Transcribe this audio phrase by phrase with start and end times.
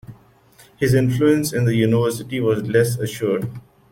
[0.77, 3.47] His influence in the University was less assured.